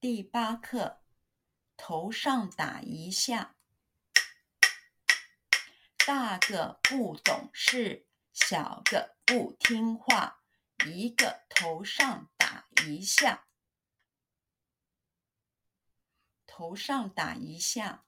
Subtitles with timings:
[0.00, 1.02] 第八课，
[1.76, 3.56] 头上打一下。
[6.06, 10.44] 大个不懂事，小个不听话，
[10.86, 13.48] 一个头上打一下。
[16.46, 18.04] 头上打一下。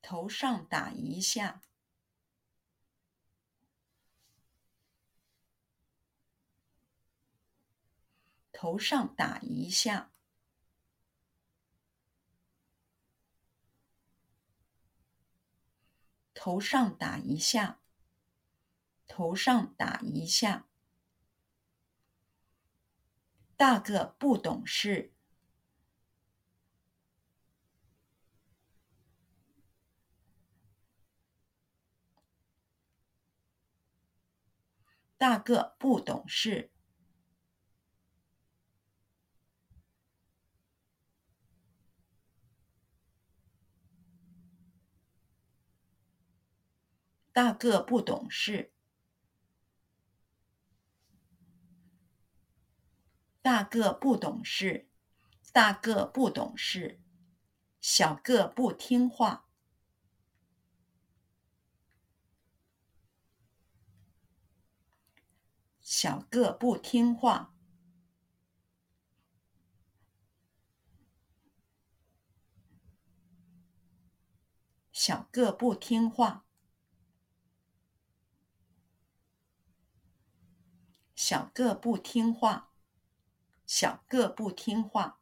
[0.00, 1.62] 头上打一下。
[8.58, 10.10] 头上打一下，
[16.32, 17.82] 头上打一下，
[19.06, 20.66] 头上打一下。
[23.58, 25.12] 大个不懂事，
[35.18, 36.70] 大个不懂事。
[47.36, 48.72] 大个不懂事，
[53.42, 54.88] 大个不懂事，
[55.52, 56.98] 大个不懂事，
[57.78, 59.50] 小个不听话，
[65.82, 67.54] 小个不听话，
[74.90, 76.45] 小个不听话。
[81.28, 82.70] 小个不听话，
[83.66, 85.18] 小个不听话，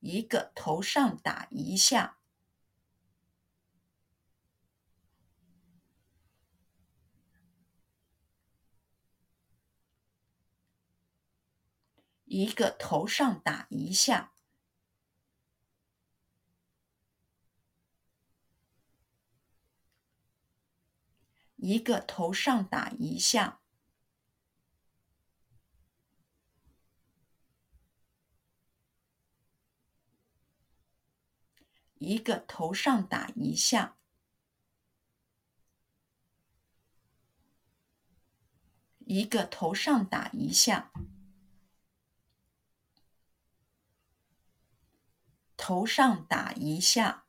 [0.00, 2.16] 一个头上打一下，
[12.24, 14.32] 一个头上打一下，
[21.56, 23.60] 一个头上打一下。
[31.98, 33.96] 一个头上打一下，
[38.98, 40.92] 一个头上打一下，
[45.56, 47.24] 头上打一下。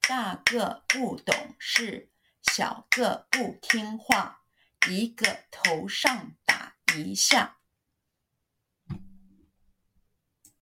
[0.00, 2.10] 大个不懂事，
[2.42, 4.44] 小个不听话，
[4.90, 7.61] 一个头上打一下。